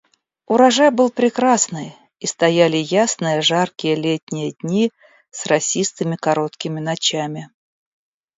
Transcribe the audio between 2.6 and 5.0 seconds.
ясные, жаркие летние дни